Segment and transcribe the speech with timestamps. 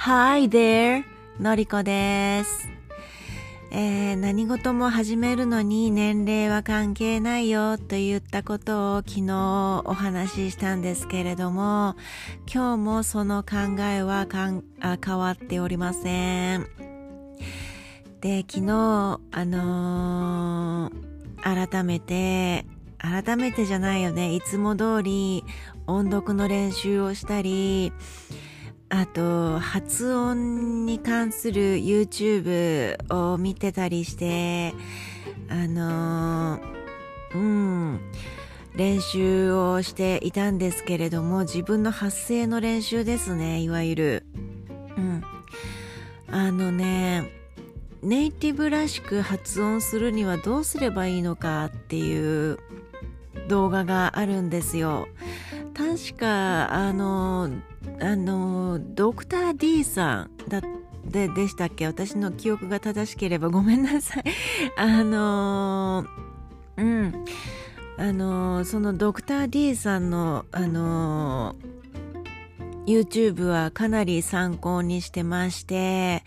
[0.00, 1.02] Hi there!
[1.40, 2.68] のりこです。
[3.72, 11.96] えー何事も始めるのに年齢は関係ないよと言ったことを昨日お話ししたんですけれども、
[12.46, 16.68] 今日もその考えはかんあ変わっておりません。
[18.20, 22.66] で、昨日、あのー改めて、
[22.98, 25.44] 改めてじゃないよね、いつも通り
[25.88, 27.92] 音読の練習をしたり、
[28.90, 34.72] あと、発音に関する YouTube を見てたりして、
[35.50, 36.58] あの
[37.34, 38.00] うん、
[38.74, 44.26] 練習をしていたんですけれども、自分の発声の練習ですね、いわゆる。
[44.96, 45.22] うん。
[46.30, 47.30] あのね、
[48.02, 52.58] ネイティブらしく発音するにはどうすればいいのかっていう
[53.48, 55.08] 動画があるんですよ。
[55.78, 57.48] 確か、あの、
[58.00, 60.60] あの、ドクター D さんだ
[61.04, 61.86] ででしたっけ？
[61.86, 64.24] 私の記憶が正しければごめんなさい。
[64.76, 66.04] あの、
[66.76, 67.24] うん。
[67.96, 71.54] あの、そのドクター D さんの、あの、
[72.86, 76.24] YouTube はかなり参考にしてまして、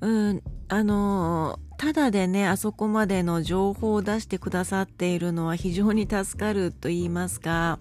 [0.00, 7.78] うん、あの、ただでね、あそこまでの情報を出してくださっているのは非常に助かると言いますか、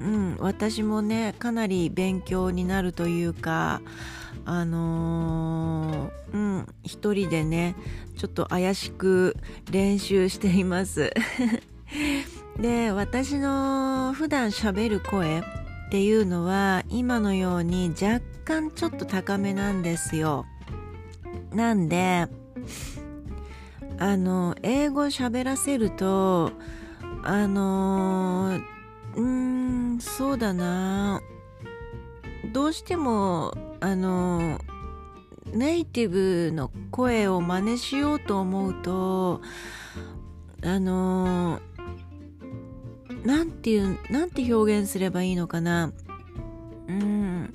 [0.00, 3.80] うん、私もね、かなり勉強になるというか、
[4.44, 7.76] あのーうん、一人でね、
[8.16, 9.36] ちょっと怪しく
[9.70, 11.12] 練習しています。
[12.58, 15.42] で、私の普段喋る声っ
[15.90, 20.46] ていうのは今のように若干ちょっと高めなんですよ。
[21.52, 22.28] なんで、
[23.98, 26.50] あの、英語喋らせると、
[27.22, 28.81] あのー
[29.16, 31.20] うーん、そうだな。
[32.52, 34.58] どうしても、あの、
[35.52, 39.40] ネイティブの声を真似しようと思うと、
[40.64, 41.60] あの、
[43.24, 45.92] なんていう、なんて表現すればいいのかな。
[46.88, 47.54] うん。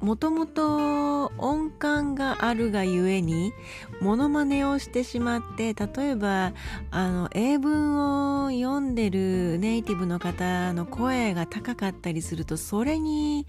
[0.00, 3.52] もともと音感があるがゆえに、
[4.00, 6.52] モノマネをしてしまって、例えば、
[6.90, 13.46] あの、英文を読んでるネイティブの方の声が高かったりすると、それに、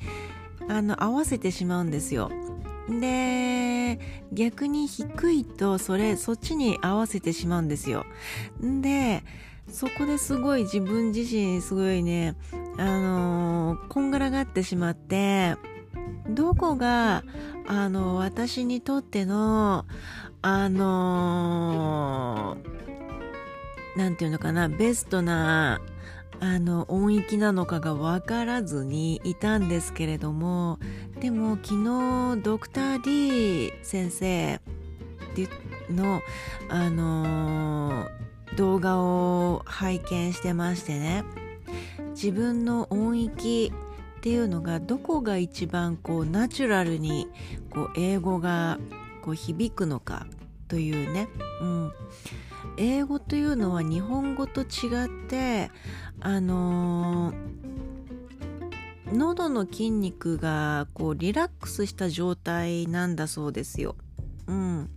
[0.69, 2.31] あの、合わせてしまうんですよ。
[2.90, 4.00] で、
[4.31, 8.06] 逆に低いと、それ、そっちに合わせてしまうんですよ。
[8.62, 9.24] で、
[9.69, 12.35] そこですごい自分自身すごいね、
[12.78, 15.58] あのこんがらがってしまって、
[16.30, 17.24] どこが、
[17.68, 19.85] あの、私にとっての、
[20.41, 22.78] あのー
[23.97, 25.81] なんていうのかな、ベストな、
[26.40, 30.78] あの、音域なのかがわからずにいたんですけれども、
[31.19, 34.62] でも昨日、ドクター D 先生
[35.90, 36.22] の、
[36.69, 38.08] あの
[38.56, 41.24] 動画を拝見してましてね、
[42.12, 43.74] 自分の音域
[44.17, 47.28] っていうのがどこが一番こうナチュラルに
[47.69, 48.79] こう英語が
[49.22, 50.28] こう響くのか
[50.67, 51.29] というね、
[51.61, 51.91] うん、
[52.78, 55.72] 英語というのは日本語と違って
[56.19, 57.67] あのー
[59.13, 63.95] 喉の筋肉がこうリラックスした状態なんだそうですよ。
[64.47, 64.89] うん、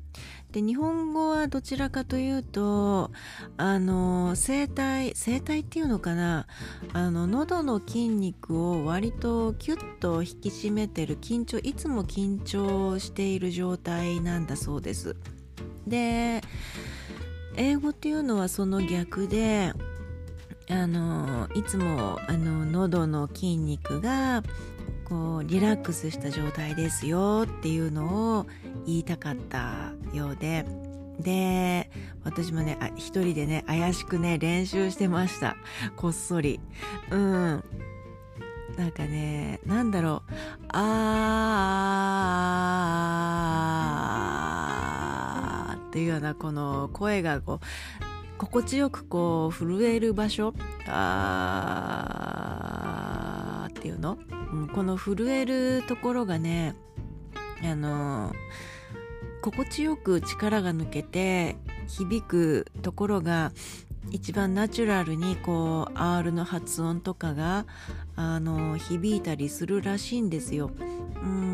[0.53, 3.12] で日本語はどちらかというと
[3.56, 6.49] あの声帯声帯っていうのかな？
[6.93, 15.15] あの喉の筋肉を割とキュッと引き締めてる緊張いつも緊張している状態なんだそうです。
[15.87, 16.41] で
[17.56, 19.72] 英語っていうのはその逆で
[20.69, 24.43] あのいつもあの喉の筋肉が
[25.10, 28.47] こうリラックスした状態ですよっていうのを
[28.87, 30.65] 言いたかったようで。
[31.19, 31.91] で
[32.25, 35.56] 私もねあ一人でね怪しくね練習してました。
[35.97, 36.60] こっそり。
[37.11, 37.64] うん。
[38.79, 40.32] なんかねなんだろう。
[40.69, 47.64] あーっていうようなこの声がこう
[48.38, 50.55] 心地よくこう震える場所。
[50.87, 54.17] あーっていうの、
[54.52, 56.75] うん、この震えるところがね
[57.62, 58.32] あの
[59.43, 61.56] 心地よく力が抜けて
[61.87, 63.52] 響くところが
[64.11, 67.67] 一番ナチュラルにこう R の発音とかが
[68.17, 70.70] あの響いたりするらしいんですよ。
[71.23, 71.50] うん、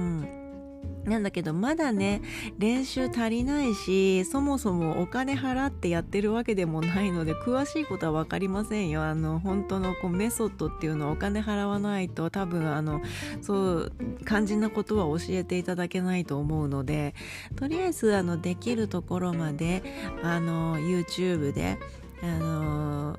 [1.06, 2.20] なんだけどまだね
[2.58, 9.03] 練習足りないしそもそもお金払ってやってるわけでもないので詳しいことは分かりませんよ。
[9.03, 13.00] あの本当のこうメソッドっていうのはお金払わないと多分あの
[13.41, 13.93] そう
[14.26, 17.14] 肝心なことは教えていただけないと思うので
[17.55, 19.82] とりあえずあのできるところまで
[20.23, 21.79] あの YouTube で
[22.23, 23.19] あの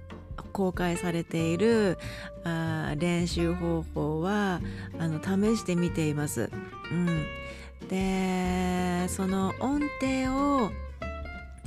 [0.51, 1.97] 公開されている
[2.43, 4.59] あ練習方法は
[4.99, 6.49] あの試してみています。
[6.91, 7.25] うん。
[7.89, 10.71] でその音程を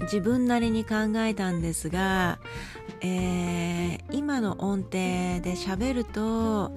[0.03, 2.39] 自分なりに考えたんですが、
[3.01, 6.73] えー、今の音程で喋ると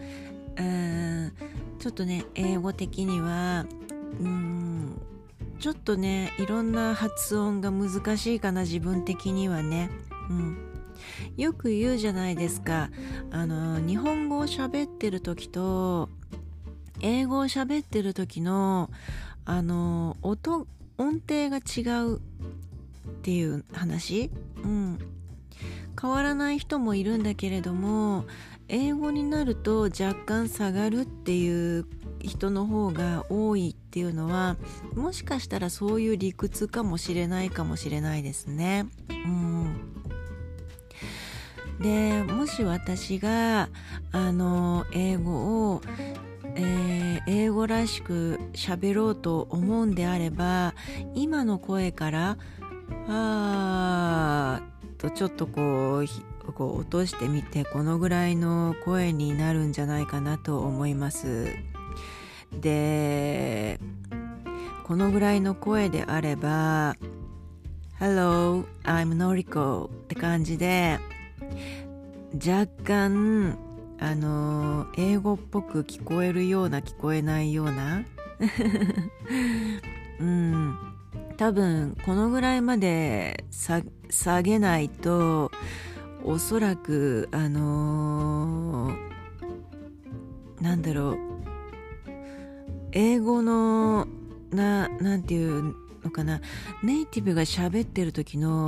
[0.58, 1.34] うん
[1.80, 3.66] ちょっとね英語的には
[4.20, 5.02] うん
[5.60, 9.90] ちょっとねいろんな発音が難しいかな自分的にはね。
[10.30, 10.58] うん
[11.38, 12.90] よく言うじゃないですか
[13.32, 16.10] あの日本語を喋ってる時と
[17.04, 18.90] 英語を喋ってる時の
[19.46, 20.66] あの音
[20.98, 22.20] 音程が違うっ
[23.22, 24.32] ていう話、
[24.64, 25.00] うん、
[26.02, 28.26] 変わらない人もいるんだけれども
[28.70, 31.86] 英語になると若干下がるっていう
[32.22, 34.56] 人の方が多いっていうのは
[34.96, 38.86] もしかしたらそういう理屈かもしれないかもしれないですね。
[39.10, 39.94] うん、
[41.82, 43.68] でもし私が
[44.14, 45.82] あの英語を
[46.56, 50.76] えー、英語らしく喋ろうと思うんであれば
[51.16, 52.38] 今の声から
[53.08, 56.04] 「あー」とちょっとこ
[56.48, 61.48] うこう落としてみてこのぐらいの声になるんじゃないかなと思います。
[62.60, 63.80] で
[64.84, 66.96] このぐらいの声であれば
[68.00, 71.00] 「Hello, I'm Noriko」って感じで
[72.36, 73.58] 若干
[74.00, 78.04] あの英語っぽく聞こえるような聞こえないような。
[80.20, 80.78] うん。
[81.38, 83.46] 多分このぐらいまで
[84.10, 85.52] 下げないと
[86.24, 91.18] おそらくあのー、なんだろう。
[92.92, 94.08] 英語の
[94.52, 96.40] ななんていうのかな。
[96.84, 98.68] ネイティブが喋ってる時の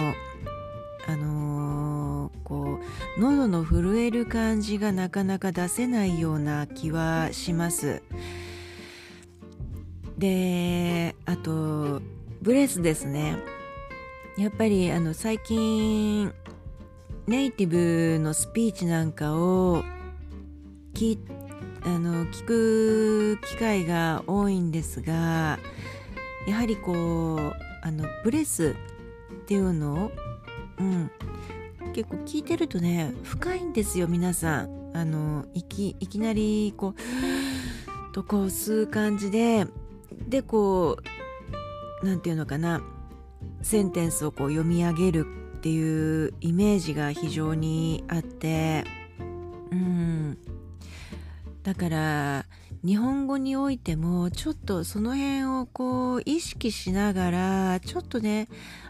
[1.08, 1.95] あのー、
[2.44, 2.80] こ
[3.18, 8.02] う喉の震える感じがなかなか出せないような気はします。
[10.18, 12.02] であと
[12.42, 13.38] ブレスですね。
[14.38, 16.34] やっぱりあの最近
[17.28, 19.84] ネイティブのスピーチなんかを
[20.94, 21.18] 聞
[21.84, 25.60] あの聞く機会が多いんですが
[26.48, 28.76] やはりこうあのブレス
[29.44, 30.12] っていうのを
[30.80, 31.12] うん
[31.96, 34.92] 結構聞いてるとね深いんですよ皆さん。
[34.94, 39.66] あのいきいきなりこうとこう吸う感じで
[40.28, 40.98] でこ
[42.04, 42.82] う何て言うのかな。
[43.62, 45.26] センテンスをこう読み上げる
[45.56, 48.84] っていうイメージが非常にあって。
[49.72, 50.38] うん。
[51.64, 52.46] だから
[52.86, 58.48] 日本語においてもちょっとその辺をこう意識しながらちょっとね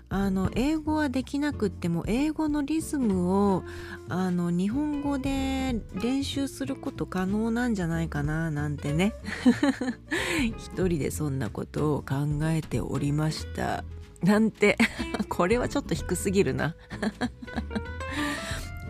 [0.10, 3.64] あの英語はできなくっても英語のリズムを
[4.10, 9.14] あの日本語で練習すること可能なんじゃないかななんてね。
[10.58, 13.84] 一人でそんなことを考えておりました。
[14.22, 14.78] なんて。
[15.30, 16.76] これはちょっと低すぎるな。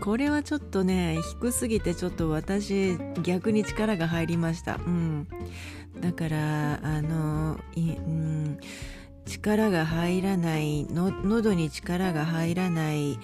[0.06, 4.76] これはちょっとね低すぎてちょっと私逆に力が入りました。
[4.76, 5.26] うん。
[6.00, 8.58] だからあのい、うん。
[9.24, 13.18] 力が入らないの喉に力が入らない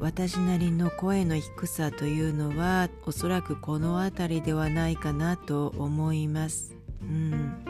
[0.00, 6.74] 私なりの声の低さというのはおそらくこの辺りではないかなと思います。
[7.02, 7.64] うん、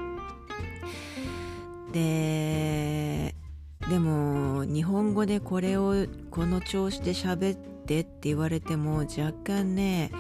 [1.93, 3.35] で
[3.91, 10.11] でも日本語でこれをこの調子で喋ってって言われても若干ね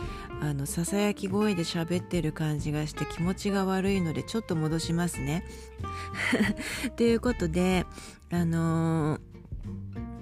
[0.40, 5.44] あのささやき声で喋ってる感じがして気持ちが悪いのでちょっと戻しますね。
[6.96, 7.87] ということで
[8.30, 9.18] あの、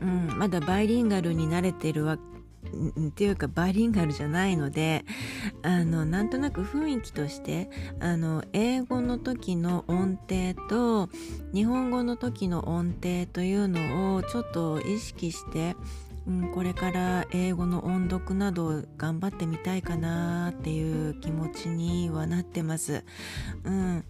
[0.00, 5.04] うん、まだバイリンガルに慣れてるわっていうかバイリンガルじゃないので
[5.62, 7.70] あのなんとなく雰囲気として
[8.00, 11.08] あの英語の時の音程と
[11.52, 15.76] 日本語の時の音程というのをちょっと意識して
[16.26, 23.04] うん、これから英語の音読など頑張ってみたいかなっていう気持ちにはなってます。
[23.64, 24.04] うん、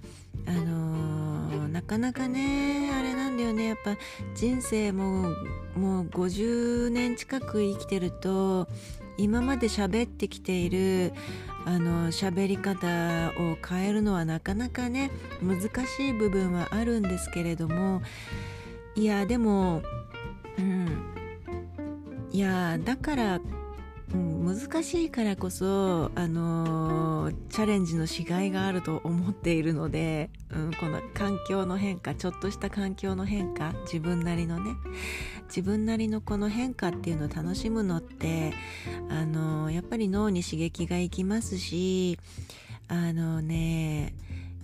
[0.47, 3.67] あのー、なかなかねあれなんだよね。
[3.67, 3.97] やっぱ
[4.37, 5.33] 人生も
[5.77, 8.69] もう50年近く生きてると
[9.17, 11.13] 今まで喋ってきている
[11.67, 15.11] あの喋り方を変えるのはなかなかね
[15.43, 18.03] 難しい部分はあるんですけれども
[18.95, 19.83] いやでも
[20.59, 21.14] うん。
[22.35, 23.41] いやだから
[24.13, 34.77] うん、難しいからこそ、あのー、チャレンジのしがいがあると思っているので、うん、この環境の変化ちょっとした環境の変化自分なりのね
[35.47, 38.53] 自分なりのこの変化っていうのを楽しむのって、
[39.09, 42.19] あのー、やっぱり脳に刺激がいきますし
[42.89, 44.15] あのね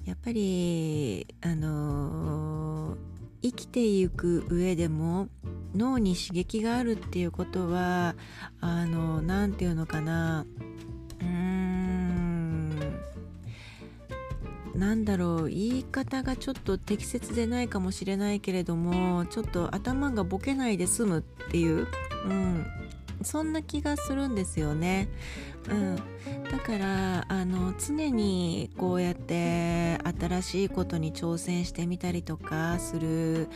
[0.04, 2.96] やっぱりあのー、
[3.42, 5.28] 生きていく上でも
[5.74, 8.14] 脳に刺激があるっていうことは
[8.60, 10.46] あの何て言うのかな。
[11.20, 12.70] うーん。
[14.74, 15.48] なんだろう。
[15.48, 21.86] 言い方がちょっと適切でないかもしれないけれどもちょっと頭がボケないで済むっていう、
[22.26, 22.66] うん、
[23.22, 25.08] そんな気がするんですよね。
[25.68, 25.96] うん、
[26.50, 33.48] だからあの常にこうやって新しいことに挑戦してみたりとかする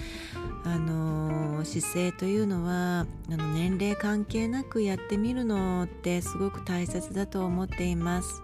[0.64, 8.43] あの姿勢というのはあの年齢関係なくやってみるのってすごく大切だと思っています。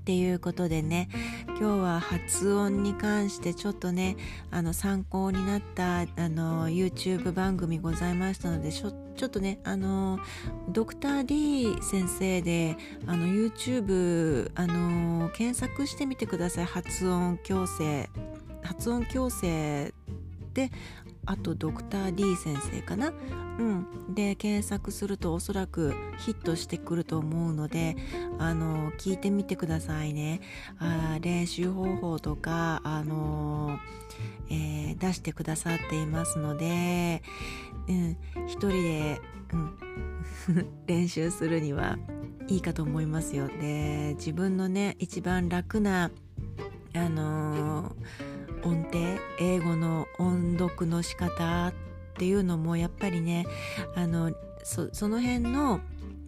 [0.00, 1.10] っていうことでね
[1.46, 4.16] 今日は発音に関してちょっとね
[4.50, 10.18] あの参考になったあの YouTube 番組ございましたのでちょちょっとねあの
[10.70, 16.64] ドクター D 先生であの YouTube あの検索してみてください。
[16.64, 18.08] 発音矯正
[18.62, 19.92] 発音矯正
[20.54, 20.70] で
[21.26, 23.12] あとドクター D 先生かな？
[23.58, 27.94] うん、で検索するとおそらくヒットしてくると思うので
[28.38, 30.40] あの聞いてみてくださいね。
[30.78, 33.78] あ練習方法とかあの、
[34.50, 37.22] えー、出してくださっていますので、
[37.86, 39.20] うん、一人で、
[39.52, 39.78] うん、
[40.86, 41.98] 練習するには
[42.48, 43.48] いいかと思いますよ。
[43.48, 46.10] で自分のね一番楽な
[46.94, 47.94] あの
[48.64, 48.98] 音程
[49.38, 51.72] 英語の音読の仕方っ
[52.14, 53.46] ていうのもやっぱりね
[53.94, 54.32] あの
[54.64, 55.80] その辺の、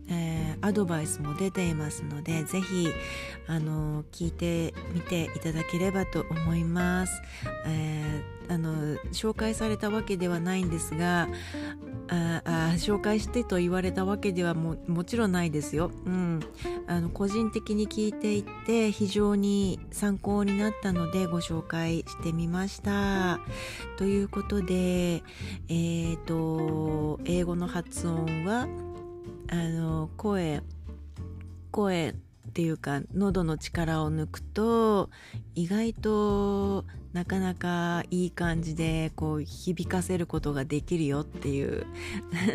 [0.08, 2.88] えー、アドバイスも出ていますのでぜひ
[3.46, 7.22] あの聞いてみていただければと思います、
[7.66, 11.28] えー、あの紹介されたわけではないんですが
[12.08, 16.40] ああ紹介してと言われたわけではももちろんないですよ、うん、
[16.86, 23.40] あの個人的に聞いていて非常に参考になったのでご紹介してみました。
[23.96, 25.22] ということで
[25.68, 28.66] えー、と英語の発音は
[29.52, 30.62] あの声
[31.72, 32.14] 声
[32.48, 35.10] っていうか喉の力を抜くと
[35.54, 41.84] 意外となかなかいい感じでこう響かせることができるよっていう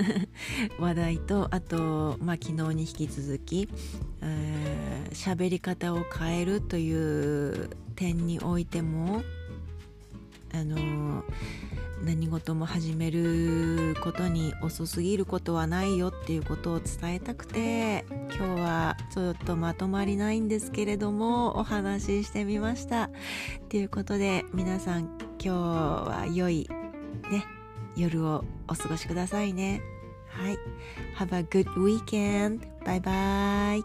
[0.81, 9.21] 話題とあと、まあ、昨日に引き続き喋、えー、り方を変えるという点においても
[10.57, 11.23] あの
[12.03, 23.11] 何事も始めることに遅すぎることはないよっていうことを伝えたくて今日はちょっとまとまりないんですけれどもお話ししてみました。
[23.69, 25.03] ということで皆さん
[25.39, 26.67] 今日は良い
[27.29, 27.45] ね
[27.95, 29.81] 夜をお過ごしくださいね。
[30.29, 30.57] はい。
[31.17, 32.61] Have a good weekend!
[32.83, 33.83] バイバイ